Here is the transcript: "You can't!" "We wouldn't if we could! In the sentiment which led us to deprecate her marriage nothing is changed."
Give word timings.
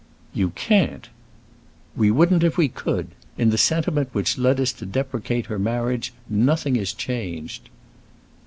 "You 0.33 0.49
can't!" 0.55 1.09
"We 1.95 2.09
wouldn't 2.09 2.41
if 2.43 2.57
we 2.57 2.69
could! 2.69 3.09
In 3.37 3.51
the 3.51 3.57
sentiment 3.59 4.09
which 4.13 4.35
led 4.35 4.59
us 4.59 4.73
to 4.73 4.85
deprecate 4.87 5.45
her 5.45 5.59
marriage 5.59 6.11
nothing 6.27 6.75
is 6.75 6.91
changed." 6.91 7.69